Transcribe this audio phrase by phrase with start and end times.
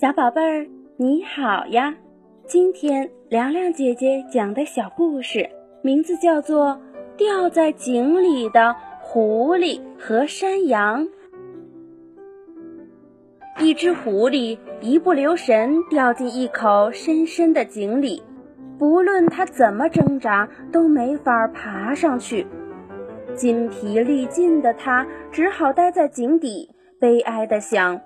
[0.00, 0.64] 小宝贝儿，
[0.96, 1.92] 你好呀！
[2.46, 5.50] 今天凉凉姐姐讲的小故事
[5.82, 6.66] 名字叫做
[7.16, 11.04] 《掉在井里的狐狸和山羊》。
[13.58, 18.22] 一只狐狸一不留神掉进一口深深的井里，
[18.78, 22.46] 不论它怎么挣扎，都没法爬上去。
[23.34, 28.00] 筋疲力尽的它只好待在井底，悲哀地想。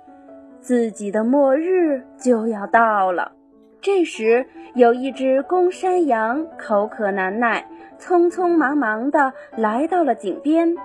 [0.63, 3.33] 自己的末日就要到了。
[3.81, 7.67] 这时，有一只公山羊口渴难耐，
[7.99, 10.77] 匆匆忙忙地来到了井边。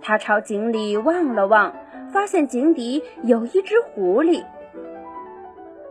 [0.00, 1.74] 它朝井里望了望，
[2.10, 4.42] 发现井底有一只狐狸。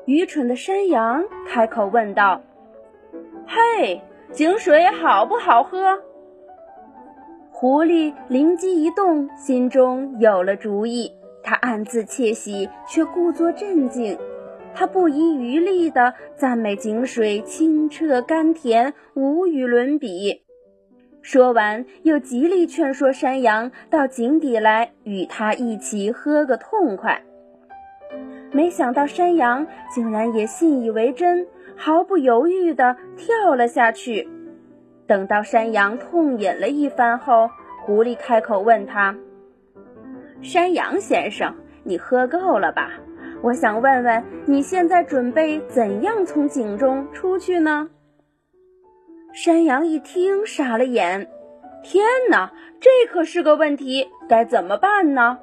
[0.05, 2.41] 愚蠢的山羊开口问道
[3.45, 4.01] ：“嘿，
[4.31, 5.99] 井水好不好喝？”
[7.51, 11.11] 狐狸灵机一动，心中有了主意。
[11.45, 14.17] 他暗自窃喜，却故作镇静。
[14.73, 20.41] 他不遗余力地赞美井水清澈甘甜，无与伦比。
[21.21, 27.21] 说完，又极力劝说山羊到井底来与他一起喝个痛快。
[28.51, 34.27] 没想到山羊竟然也信以为真，毫不犹豫地跳了下去。
[35.07, 37.49] 等到山羊痛饮了一番后，
[37.85, 39.15] 狐狸开口问他。
[40.41, 42.91] 山羊先生，你喝够了吧？
[43.41, 47.89] 我想问问，你现在准备怎样从井中出去呢？
[49.33, 51.29] 山羊一听，傻了眼。
[51.83, 55.37] 天哪，这可是个问题，该怎么办呢？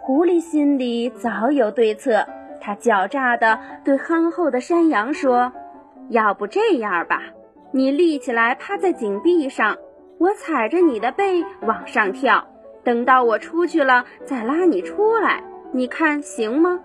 [0.00, 2.26] 狐狸心里早有对策，
[2.60, 5.52] 他狡诈地对憨厚的山羊说
[6.10, 7.22] ：“要不这样吧，
[7.72, 9.76] 你立起来趴在井壁上，
[10.18, 12.46] 我踩着你的背往上跳。”
[12.82, 16.80] 等到我出去了再拉你出来，你看行吗？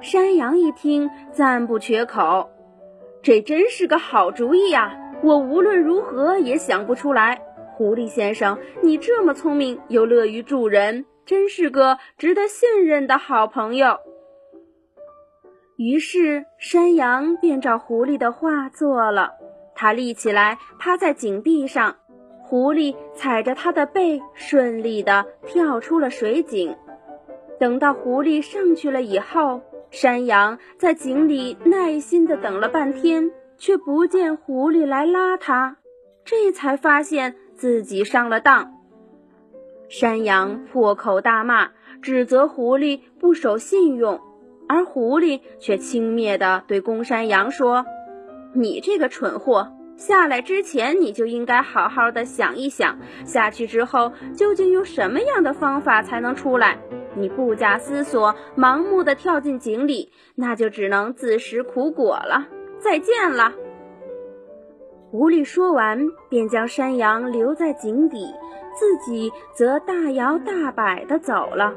[0.00, 2.50] 山羊一听，赞不绝口
[3.22, 4.94] ：“这真是个好主意呀！
[5.22, 7.40] 我无论如何也想不出来。
[7.76, 13.98] 狐狸先生，你这么聪明又乐于助人，真是个值得信任的好朋友。”
[15.76, 19.32] 于是，山羊便照狐狸的话做了，
[19.74, 21.96] 他立起来，趴在井壁上。
[22.46, 26.76] 狐狸踩着它的背，顺利地跳出了水井。
[27.58, 35.78] 等到狐狸上去了以后，山羊在井里耐心地等了半天，却不见狐狸来拉它，
[36.24, 38.74] 这才发现自己上了当。
[39.88, 41.70] 山羊破口大骂，
[42.02, 44.20] 指责狐狸不守信用，
[44.68, 47.86] 而狐狸却轻蔑地对公山羊说
[48.52, 56.78] ：“你这个蠢货！”下来之前，你就应该好好的想一想，下去之后究竟用什么样的方法才能出来？
[57.16, 62.48] 你不假思索、盲目的跳进井里，那就只能自食苦果了。
[62.78, 63.52] 再见了。
[65.10, 68.26] 狐狸说完，便将山羊留在井底，
[68.74, 71.72] 自己则大摇大摆地走了。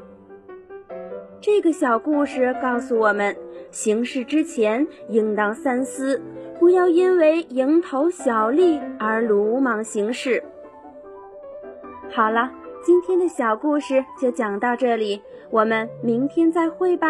[1.39, 3.37] 这个小故事告诉我们，
[3.69, 6.19] 行事之前应当三思。
[6.59, 10.43] 不要因为蝇头小利而鲁莽行事。
[12.09, 12.51] 好了，
[12.83, 17.07] 今天的小故事就讲到这里，我们明天再会吧。